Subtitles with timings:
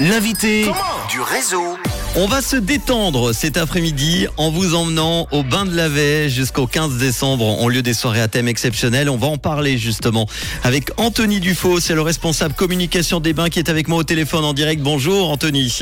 [0.00, 0.64] L'invité
[1.08, 1.76] du réseau.
[2.16, 6.66] On va se détendre cet après-midi en vous emmenant au bain de la Veille jusqu'au
[6.66, 9.08] 15 décembre en lieu des soirées à thème exceptionnel.
[9.08, 10.26] On va en parler justement
[10.64, 14.44] avec Anthony Dufaux, c'est le responsable communication des bains qui est avec moi au téléphone
[14.44, 14.82] en direct.
[14.82, 15.72] Bonjour Anthony.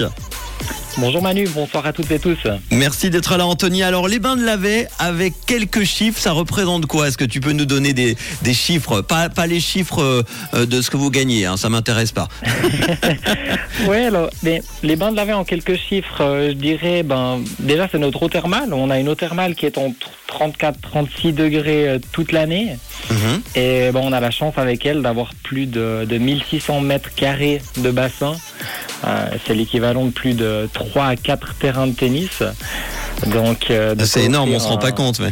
[0.98, 2.38] Bonjour Manu, bonsoir à toutes et tous.
[2.70, 3.82] Merci d'être là Anthony.
[3.82, 7.08] Alors les bains de la Veille avec quelques chiffres, ça représente quoi?
[7.08, 9.00] Est-ce que tu peux nous donner des, des chiffres?
[9.00, 10.24] Pas, pas les chiffres
[10.54, 12.28] euh, de ce que vous gagnez, hein, ça m'intéresse pas.
[13.88, 17.40] oui, alors les, les bains de la Veille en quelques chiffres, euh, je dirais, ben,
[17.58, 18.74] déjà c'est notre eau thermale.
[18.74, 19.94] On a une eau thermale qui est en
[20.28, 22.76] 34-36 degrés euh, toute l'année.
[23.10, 23.42] Mhm.
[23.54, 27.62] Et bon, on a la chance avec elle d'avoir plus de, de 1600 mètres carrés
[27.78, 28.36] de bassin.
[29.04, 32.42] Euh, c'est l'équivalent de plus de 3 à 4 terrains de tennis.
[33.26, 35.20] Donc, euh, C'est énorme, on se rend pas compte.
[35.20, 35.30] Mais...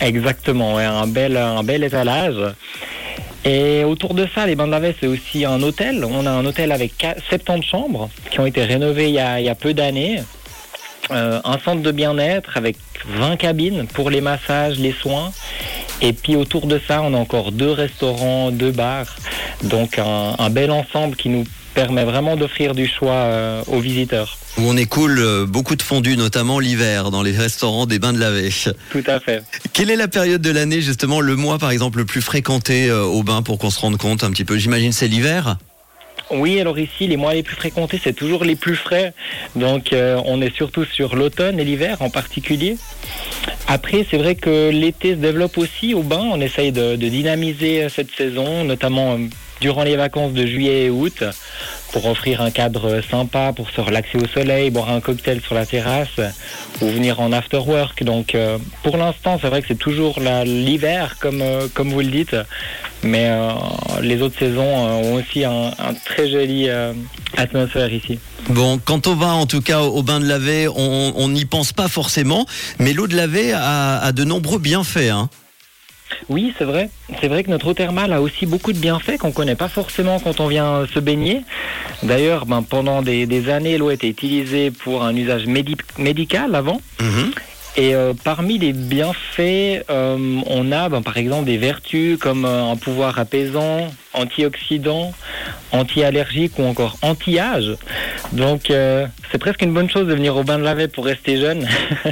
[0.00, 2.36] Exactement, ouais, un bel, un bel étalage.
[3.44, 6.04] Et autour de ça, les bains de la Veille, c'est aussi un hôtel.
[6.04, 9.38] On a un hôtel avec qua- 70 chambres qui ont été rénovées il y a,
[9.40, 10.22] il y a peu d'années.
[11.12, 12.76] Euh, un centre de bien-être avec
[13.08, 15.30] 20 cabines pour les massages, les soins.
[16.02, 19.14] Et puis autour de ça, on a encore deux restaurants, deux bars.
[19.62, 21.44] Donc un, un bel ensemble qui nous
[21.76, 24.38] permet vraiment d'offrir du choix euh, aux visiteurs.
[24.56, 28.18] Où on écoule euh, beaucoup de fondue, notamment l'hiver, dans les restaurants des bains de
[28.18, 28.50] la Veille.
[28.90, 29.42] Tout à fait.
[29.74, 33.02] Quelle est la période de l'année, justement, le mois, par exemple, le plus fréquenté euh,
[33.02, 34.56] au bain pour qu'on se rende compte un petit peu?
[34.56, 35.58] J'imagine c'est l'hiver
[36.30, 39.12] Oui, alors ici, les mois les plus fréquentés, c'est toujours les plus frais.
[39.54, 42.78] Donc, euh, on est surtout sur l'automne et l'hiver en particulier.
[43.68, 46.24] Après, c'est vrai que l'été se développe aussi au bain.
[46.32, 49.18] On essaye de, de dynamiser cette saison, notamment
[49.60, 51.24] durant les vacances de juillet et août,
[51.92, 55.64] pour offrir un cadre sympa, pour se relaxer au soleil, boire un cocktail sur la
[55.64, 56.20] terrasse
[56.80, 58.02] ou venir en after work.
[58.04, 62.08] Donc, euh, pour l'instant, c'est vrai que c'est toujours l'hiver, comme, euh, comme vous le
[62.08, 62.36] dites.
[63.02, 63.50] Mais euh,
[64.02, 65.72] les autres saisons ont aussi un,
[66.04, 66.68] très joli
[67.36, 68.18] atmosphère ici.
[68.48, 71.72] Bon, quand on va en tout cas au bain de la Veille, on n'y pense
[71.72, 72.46] pas forcément,
[72.78, 75.10] mais l'eau de la Veille a, a de nombreux bienfaits.
[75.10, 75.28] Hein.
[76.28, 76.90] Oui, c'est vrai.
[77.20, 80.18] C'est vrai que notre eau thermale a aussi beaucoup de bienfaits qu'on connaît pas forcément
[80.20, 81.42] quand on vient euh, se baigner.
[82.02, 86.80] D'ailleurs, ben, pendant des, années, l'eau était utilisée pour un usage médi- médical avant.
[87.00, 87.32] Mhm.
[87.78, 92.72] Et euh, parmi les bienfaits, euh, on a ben, par exemple des vertus comme euh,
[92.72, 95.12] un pouvoir apaisant, antioxydant,
[95.72, 97.76] anti-allergique ou encore anti-âge.
[98.32, 101.04] Donc euh, c'est presque une bonne chose de venir au bain de la Veille pour
[101.04, 101.68] rester jeune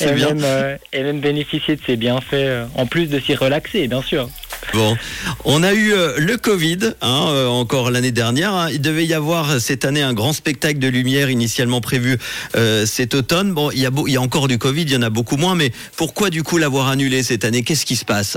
[0.00, 0.28] et, bien.
[0.28, 4.02] même, euh, et même bénéficier de ces bienfaits, euh, en plus de s'y relaxer, bien
[4.02, 4.28] sûr.
[4.72, 4.96] Bon,
[5.44, 8.52] on a eu euh, le Covid, hein, euh, encore l'année dernière.
[8.52, 8.68] hein.
[8.72, 12.18] Il devait y avoir cette année un grand spectacle de lumière initialement prévu
[12.56, 13.52] euh, cet automne.
[13.52, 15.10] Bon, il y, a beau- il y a encore du Covid, il y en a
[15.10, 17.62] beaucoup moins, mais pourquoi du coup l'avoir annulé cette année?
[17.62, 18.36] Qu'est-ce qui se passe?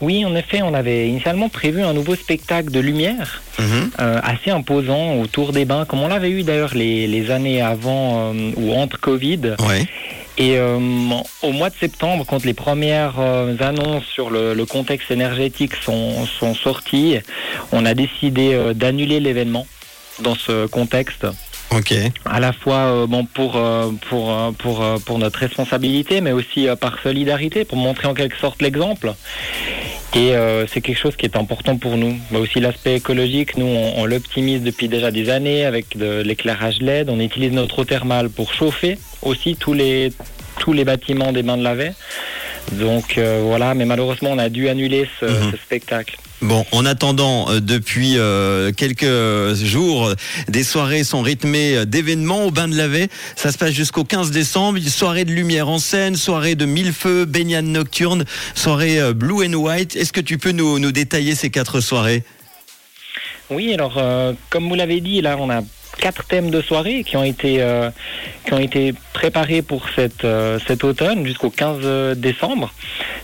[0.00, 3.90] Oui, en effet, on avait initialement prévu un nouveau spectacle de lumière Mhm.
[4.00, 8.32] euh, assez imposant autour des bains, comme on l'avait eu d'ailleurs les, les années avant
[8.32, 9.56] euh, ou entre Covid.
[9.68, 9.86] Ouais.
[10.40, 10.78] Et euh,
[11.42, 16.24] au mois de septembre, quand les premières euh, annonces sur le, le contexte énergétique sont,
[16.24, 17.18] sont sorties,
[17.72, 19.66] on a décidé euh, d'annuler l'événement
[20.20, 21.26] dans ce contexte.
[21.72, 21.94] Ok.
[22.24, 23.52] à la fois bon pour
[24.08, 29.14] pour pour pour notre responsabilité mais aussi par solidarité pour montrer en quelque sorte l'exemple
[30.14, 32.16] et euh, c'est quelque chose qui est important pour nous.
[32.30, 33.56] Mais aussi l'aspect écologique.
[33.56, 37.08] Nous on, on l'optimise depuis déjà des années avec de l'éclairage LED.
[37.10, 40.12] On utilise notre eau thermale pour chauffer aussi tous les
[40.58, 41.92] tous les bâtiments des bains de la Veille.
[42.72, 43.74] Donc euh, voilà.
[43.74, 45.50] Mais malheureusement on a dû annuler ce, Mhm.
[45.52, 50.14] ce spectacle Bon, en attendant, euh, depuis euh, quelques jours,
[50.48, 53.08] des soirées sont rythmées euh, d'événements au bain de la Veille.
[53.36, 54.78] Ça se passe jusqu'au 15 décembre.
[54.80, 58.24] Soirée de lumière en scène, soirée de mille feux, baignade nocturne,
[58.54, 59.96] soirée blue and white.
[59.96, 62.24] Est-ce que tu peux nous, nous détailler ces quatre soirées?
[63.50, 64.00] Oui, alors
[64.48, 65.62] comme vous l'avez dit, là on a
[66.00, 67.90] quatre thèmes de soirée qui ont été euh,
[68.46, 72.72] qui ont été préparés pour cette euh, cet automne jusqu'au 15 décembre.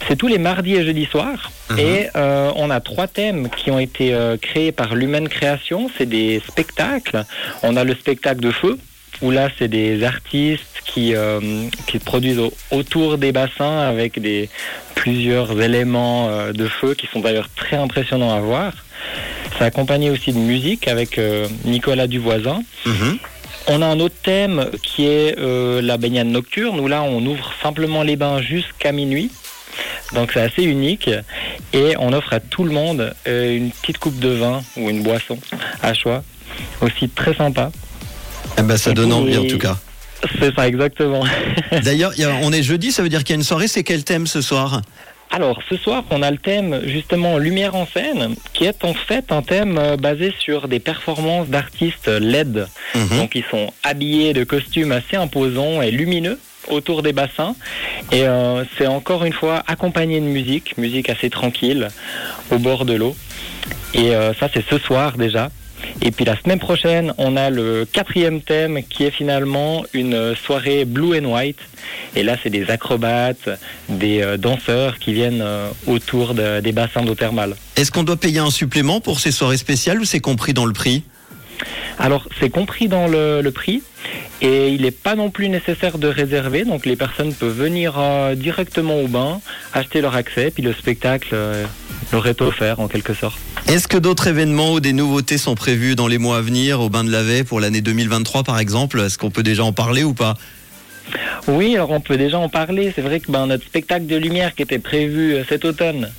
[0.07, 1.51] C'est tous les mardis et jeudis soirs.
[1.71, 1.79] Mhm.
[1.81, 5.91] Et euh, on a trois thèmes qui ont été euh, créés par l'Humaine Création.
[5.99, 7.25] C'est des spectacles.
[7.63, 8.79] On a le spectacle de feu
[9.23, 11.41] où là c'est des artistes qui euh,
[11.87, 14.49] qui produisent au- autour des bassins avec des
[14.95, 18.73] plusieurs éléments euh, de feu qui sont d'ailleurs très impressionnants à voir.
[19.59, 22.63] C'est accompagné aussi de musique avec euh, Nicolas Duvoisin.
[22.85, 23.19] Mhm.
[23.69, 27.53] On a un autre thème qui est euh, la baignade nocturne, où là on ouvre
[27.63, 29.31] simplement les bains jusqu'à minuit.
[30.15, 31.11] Donc c'est assez unique.
[31.73, 35.03] Et on offre à tout le monde euh, une petite coupe de vin ou une
[35.03, 35.39] boisson
[35.83, 36.23] à choix.
[36.81, 37.71] Aussi très sympa.
[38.59, 39.77] Eh ben, ça Et donne envie en tout cas.
[40.41, 41.25] C'est ça exactement.
[41.83, 42.13] D'ailleurs,
[42.43, 43.69] on est jeudi, ça veut dire qu'il y a une soirée.
[43.69, 44.81] C'est quel thème ce soir?
[45.31, 49.33] Alors, ce soir, on a le thème justement Lumière en scène, qui est en fait
[49.33, 52.67] un thème euh, basé sur des performances d'artistes LED.
[52.95, 53.19] Mhm.
[53.19, 56.39] Donc, ils sont habillés de costumes assez imposants et lumineux
[56.69, 57.55] autour des bassins.
[58.13, 61.89] Et euh, c'est encore une fois accompagné de musique, musique assez tranquille,
[62.51, 63.17] au bord de l'eau.
[63.95, 65.51] Et euh, ça, c'est ce soir déjà.
[66.03, 70.85] Et puis la semaine prochaine, on a le quatrième thème qui est finalement une soirée
[70.85, 71.59] blue and white.
[72.15, 73.49] Et là, c'est des acrobates,
[73.89, 77.55] des euh, danseurs qui viennent euh, autour de- des bassins d'eau thermale.
[77.77, 80.73] Est-ce qu'on doit payer un supplément pour ces soirées spéciales ou c'est compris dans le
[80.73, 81.05] prix?
[81.99, 83.83] Alors, c'est compris dans le, le prix
[84.43, 86.65] et il n'est pas non plus nécessaire de réserver.
[86.65, 89.41] Donc, les personnes peuvent venir euh, directement au bain,
[89.73, 91.35] acheter leur accès, puis le spectacle
[92.13, 93.39] leur est offert en quelque sorte.
[93.69, 96.89] Est-ce que d'autres événements ou des nouveautés sont prévus dans les mois à venir au
[96.89, 99.01] Bain de la Veille pour l'année 2023 par exemple?
[99.01, 100.35] Est-ce qu'on peut déjà en parler ou pas?
[101.47, 102.93] Oui, alors on peut déjà en parler.
[102.95, 106.11] C'est vrai que ben, notre spectacle de lumière qui était prévu euh, cet automne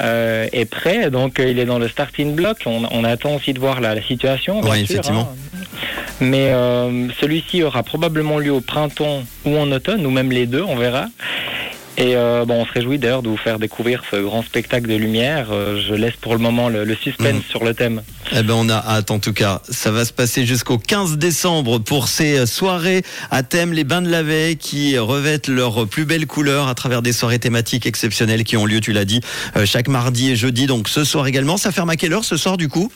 [0.00, 1.10] euh, est prêt.
[1.10, 2.58] Donc, euh, il est dans le starting block.
[2.66, 4.60] On, on attend aussi de voir la, la situation.
[4.60, 5.32] bien sûr, effectivement.
[5.32, 5.58] hein.
[6.20, 10.62] Mais euh, celui-ci aura probablement lieu au printemps ou en automne, ou même les deux,
[10.62, 11.06] on verra.
[11.98, 14.94] Et euh, bon, on se réjouit d'ailleurs de vous faire découvrir ce grand spectacle de
[14.94, 15.48] lumière.
[15.52, 17.42] Euh, je laisse pour le moment le, le suspense Mhm.
[17.50, 18.02] sur le thème.
[18.34, 19.60] Eh ben on a hâte en tout cas.
[19.68, 24.08] Ça va se passer jusqu'au 15 décembre pour ces soirées à thème les bains de
[24.10, 28.56] la veille qui revêtent leurs plus belles couleurs à travers des soirées thématiques exceptionnelles qui
[28.56, 29.20] ont lieu, tu l'as dit,
[29.56, 30.66] euh, chaque mardi et jeudi.
[30.66, 32.90] Donc ce soir également, ça ferme à quelle heure ce soir du coup?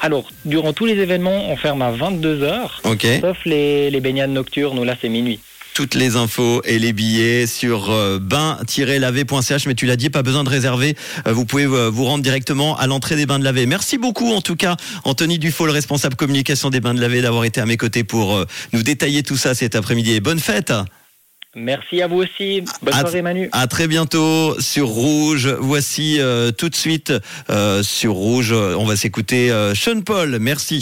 [0.00, 3.06] Alors, durant tous les événements, on ferme à 22h, Ok.
[3.20, 5.38] sauf les, les baignades nocturnes où là c'est minuit.
[5.76, 9.66] Toutes les infos et les billets sur euh, bain-lavé.ch.
[9.66, 10.96] Mais tu l'as dit, pas besoin de réserver.
[11.26, 13.66] Euh, vous pouvez euh, vous rendre directement à l'entrée des bains de lavé.
[13.66, 17.44] Merci beaucoup en tout cas, Anthony Dufaux, le responsable communication des bains de lavé, d'avoir
[17.44, 18.42] été à mes côtés pour
[18.72, 20.12] nous détailler tout ça cet après-midi.
[20.14, 20.72] Et bonne fête
[21.58, 22.62] Merci à vous aussi.
[22.82, 23.48] Bonne À- soirée Manu.
[23.52, 25.48] À très bientôt sur Rouge.
[25.58, 27.14] Voici euh, tout de suite
[27.48, 28.52] euh, sur Rouge.
[28.52, 30.36] On va s'écouter euh, Sean Paul.
[30.38, 30.74] Merci.